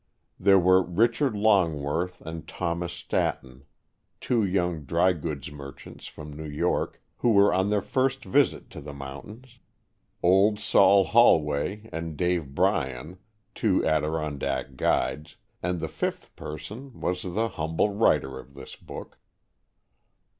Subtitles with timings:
[0.39, 3.65] There were Richard Longworth and Thomas Statton,
[4.19, 8.81] two young dry goods merchants from New York, who were on their first visit to
[8.81, 9.59] the mountains,
[10.23, 13.19] "Old Sol" Holway and Dave Bryan,
[13.53, 19.19] two Adirondack guides, and the fifth person was the humble writer of this book.